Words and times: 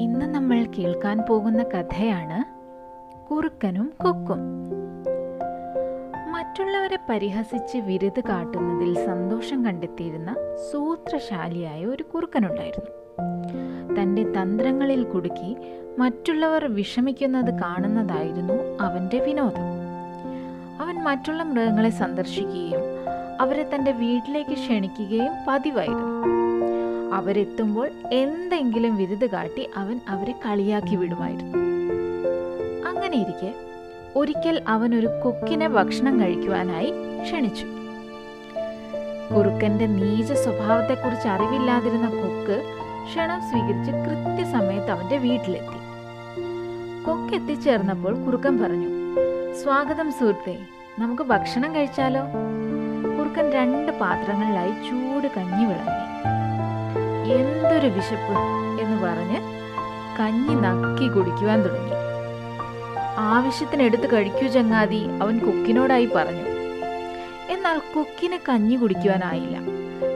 ഇന്ന് 0.00 0.34
നമ്മൾ 0.34 0.66
കേൾക്കാൻ 0.78 1.18
പോകുന്ന 1.28 1.62
കഥയാണ് 1.62 2.44
കുറുക്കനും 3.30 3.92
കൊക്കും. 4.04 4.38
മറ്റുള്ളവരെ 6.32 6.98
പരിഹസിച്ച് 7.10 7.78
വിരുത് 7.78 8.20
കാട്ടുന്നതിൽ 8.20 9.06
സന്തോഷം 9.06 9.64
കണ്ടെത്തിയിരുന്ന 9.64 10.36
സൂത്രശാലിയായ 10.72 11.86
ഒരു 11.86 12.02
കുറുക്കനുണ്ടായിരുന്നു. 12.02 12.90
തന്റെ 13.94 14.22
തന്ത്രങ്ങളിൽ 14.22 15.02
കുടുക്കി 15.02 15.56
മറ്റുള്ളവർ 15.98 16.64
വിഷമിക്കുന്നത് 16.64 17.60
കാണുന്നതായിരുന്നു 17.60 18.78
അവന്റെ 18.80 19.18
വിനോദം. 19.18 19.68
അവൻ 20.80 21.02
മറ്റുള്ള 21.02 21.42
മൃഗങ്ങളെ 21.42 21.90
സന്ദർശിക്കുകയും 21.90 22.80
അവരെ 23.40 23.70
തന്റെ 23.74 23.92
വീട്ടിലേക്ക് 23.92 24.54
ക്ഷണിക്കുകയും 24.54 25.32
പതിവായിരുന്നു. 25.48 26.37
അവരെത്തുമ്പോൾ 27.12 27.90
എന്തെങ്കിലും 28.12 28.96
വിരുത് 28.96 29.30
കാട്ടി 29.30 29.70
അവൻ 29.76 30.00
അവരെ 30.08 30.34
കളിയാക്കി 30.46 30.96
വിടുമായിരുന്നു. 30.96 31.58
അങ്ങനെ 32.88 33.16
ഇരിക്കെ 33.16 33.54
ഒരിക്കൽ 34.16 34.62
അവൻ 34.68 34.94
ഒരു 34.94 35.06
കൊക്കിനെ 35.24 35.68
ഭക്ഷണം 35.68 36.20
കഴിക്കുവാനായി 36.20 36.92
ക്ഷണിച്ചു. 37.22 37.66
കുറുക്കന്റെ 39.34 39.86
നീച 39.86 40.32
സ്വഭാവത്തെക്കുറിച്ച് 40.32 41.28
അറിവില്ലാതിരുന്ന 41.28 42.08
കൊക്ക് 42.08 42.62
ക്ഷണം 43.06 43.40
സ്വീകരിച്ച് 43.40 43.92
കൃത്യസമയത്ത് 43.92 44.90
അവന്റെ 44.90 45.16
വീട്ടിലെത്തി. 45.16 45.78
കൊക്ക് 47.04 47.34
എത്തിച്ചേർന്നപ്പോൾ 47.34 48.24
കുറുക്കൻ 48.24 48.58
പറഞ്ഞു 48.58 48.88
സ്വാഗതം 49.62 50.12
സുഹൃത്തെ 50.12 50.58
നമുക്ക് 50.98 51.22
ഭക്ഷണം 51.22 51.74
കഴിച്ചാലോ? 51.74 52.20
കുറുക്കൻ 53.18 53.50
രണ്ട് 53.50 53.98
പാത്രങ്ങളിലായി 53.98 54.70
ചൂട് 54.70 55.28
കഞ്ഞി 55.36 55.64
വിളമ്പി. 55.64 56.47
എന്തൊരു 57.32 57.86
വിശപ്പ് 57.86 58.34
എന്ന് 58.80 59.02
പറഞ്ഞ് 59.02 59.58
കഞ്ഞി 60.20 60.54
നക്കി 60.54 61.08
കുടിക്കുവാൻ 61.08 61.62
തുടങ്ങി. 61.62 61.92
ആവശ്യത്തിന് 63.16 63.82
എടുത്ത് 63.82 64.12
കഴിക്കൂ 64.12 64.46
ചങ്ങാതി 64.46 65.06
അവൻ 65.22 65.38
കൊക്കിനോടായി 65.38 66.06
പറഞ്ഞു. 66.06 66.48
എന്നാൽ 67.48 67.78
കൊക്കിന് 67.78 68.38
കഞ്ഞി 68.48 68.74
കുടിക്കുവാനായില്ല. 68.74 69.58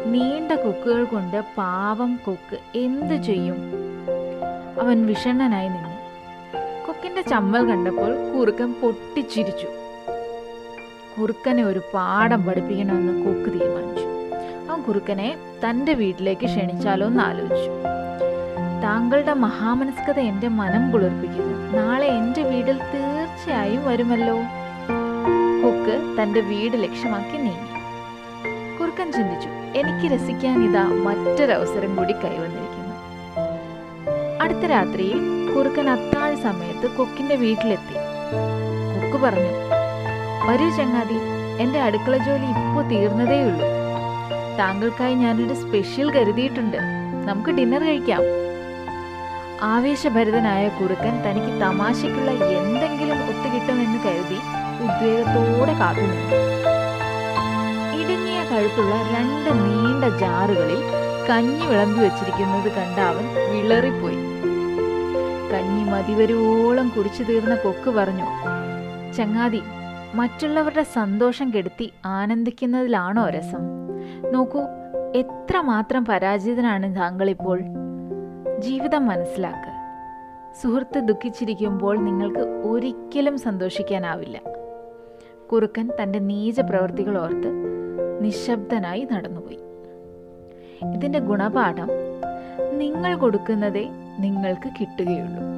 നീണ്ട 0.06 0.52
കൊക്കുകൾ 0.52 1.04
കൊണ്ട് 1.04 1.44
പാവം 1.58 2.20
കൊക്ക് 2.26 2.78
എന്തു 2.78 3.14
ചെയ്യും? 3.14 3.56
അവൻ 4.80 5.06
വിഷണ്ണനായി 5.06 5.68
നിന്നു. 5.68 5.92
കൊക്കിന്റെ 6.86 7.22
ചമ്മൽ 7.22 7.70
കണ്ടപ്പോൾ 7.70 8.32
കുറുക്കൻ 8.32 8.72
പൊട്ടിച്ചിരിച്ചു. 8.72 9.68
കുറുക്കനെ 11.20 11.62
ഒരു 11.62 11.80
പാഠം 11.94 12.44
പഠിപ്പിക്കണമെന്ന് 12.44 13.26
കൊക്ക് 13.26 13.60
തീരുമാനിച്ചു. 13.60 14.11
അവൻ 14.72 14.82
കുറുക്കനെ 14.82 15.36
തന്റെ 15.64 15.92
വീട്ടിലേക്ക് 15.92 16.44
ക്ഷണിച്ചാലോ 16.44 17.06
എന്ന് 17.06 17.22
ആലോചിച്ചു. 17.22 17.72
താങ്കളുടെ 18.82 19.32
മഹാമനസ്കത 19.32 20.20
എന്റെ 20.20 20.48
മനം 20.48 20.90
കുളിർപ്പിക്കുന്നു. 20.90 21.78
നാളെ 21.78 22.06
എന്റെ 22.06 22.42
വീട്ടിൽ 22.42 22.78
തീർച്ചയായും 22.94 23.88
വരുമല്ലോ. 23.88 24.36
കുക്ക് 25.62 26.22
തന്റെ 26.22 26.40
വീട് 26.40 26.82
ലക്ഷ്യമാക്കി 26.82 27.36
നീങ്ങി. 27.36 27.72
കുറുക്കൻ 28.78 29.12
ചിന്തിച്ചു 29.12 29.48
എനിക്ക് 29.48 30.14
രസിക്കാൻ 30.14 30.64
ഇതാ 30.64 30.82
മറ്റൊരവസരം 30.82 31.96
കൂടി 31.96 32.12
കൈവന്നിരിക്കുന്നു 32.12 32.96
അടുത്ത 34.42 34.64
രാത്രിയിൽ 34.66 35.20
കുറുക്കൻ 35.56 35.90
അത്താഴ 35.90 36.34
സമയത്ത് 36.34 36.96
കൊക്കിന്റെ 36.96 37.36
വീട്ടിലെത്തി. 37.36 37.98
കുക്ക് 39.02 39.24
പറഞ്ഞു 39.24 39.52
വരൂ 40.48 40.70
ചങ്ങാതി 40.70 41.18
എന്റെ 41.62 41.80
അടുക്കള 41.80 42.16
ജോലി 42.16 42.46
ഇപ്പോൾ 42.46 42.88
തീർന്നതേയുള്ളൂ. 42.88 43.81
താങ്കൾക്കായി 44.58 45.14
ഞാനൊരു 45.14 45.54
സ്പെഷ്യൽ 45.54 46.10
കരുതിയിട്ടുണ്ട്. 46.10 46.76
നമുക്ക് 47.28 47.50
ഡിന്നർ 47.50 47.82
കഴിക്കാം. 47.82 48.20
ആവേശഭരിതനായ 49.62 50.68
കുറുക്കൻ 50.68 51.22
തനിക്ക് 51.24 51.60
തമാശയ്ക്കുള്ള 51.60 52.30
എന്തെങ്കിലും 52.30 53.18
ഒത്തുകിട്ടുമെന്ന് 53.28 53.98
കരുതി 54.04 54.38
ഉദ്വേഗത്തോടെ 54.84 55.72
കാത്തുനിന്നു. 55.72 56.38
ഇടുങ്ങിയ 58.00 58.44
കഴുത്തുള്ള 58.44 58.94
രണ്ട് 58.94 59.50
നീണ്ട 59.50 60.18
ജാറുകളിൽ 60.18 60.82
കഞ്ഞി 61.30 61.66
വിളമ്പി 61.66 62.00
വെച്ചിരിക്കുന്നത് 62.00 62.72
കണ്ട 62.72 62.98
അവൻ 62.98 63.26
വിളറിപ്പോയി. 63.52 64.16
കഞ്ഞി 65.52 65.90
മതിവരോളം 65.90 66.88
കുടിച്ചു 66.88 67.22
തീർന്ന 67.22 67.54
കൊക്ക് 67.54 67.90
പറഞ്ഞു 67.90 68.24
ചങ്ങാതി 69.12 69.62
മറ്റുള്ളവരുടെ 70.14 70.82
സന്തോഷം 70.82 71.52
കെടുത്തി 71.56 71.92
ആനന്ദിക്കുന്നതിലാണോ 72.06 73.28
രസം? 73.28 73.81
നോക്കൂ 74.30 74.60
എത്രമാത്രം 75.14 76.04
പരാജിതനാണ് 76.04 76.96
താങ്കളിപ്പോൾ. 76.96 77.60
ജീവിതം 78.58 79.06
മനസ്സിലാക്കുക 79.06 79.72
സുഹൃത്ത് 80.62 80.98
ദുഃഖിച്ചിരിക്കുമ്പോൾ 80.98 81.98
നിങ്ങൾക്ക് 81.98 82.66
ഒരിക്കലും 82.66 83.38
സന്തോഷിക്കാനാവില്ല. 83.38 84.40
കുറുക്കൻ 85.52 85.90
തന്റെ 86.02 86.18
നീച 86.18 86.60
പ്രവൃത്തികൾ 86.60 87.18
ഓർത്ത് 87.18 87.50
നിശബ്ദനായി 88.20 89.08
നടന്നുപോയി. 89.12 89.58
ഇതിന്റെ 90.94 91.18
ഗുണപാഠം 91.18 91.88
നിങ്ങൾ 92.78 93.16
കൊടുക്കുന്നതേ 93.16 93.88
നിങ്ങൾക്ക് 94.18 94.68
കിട്ടുകയുള്ളൂ. 94.80 95.42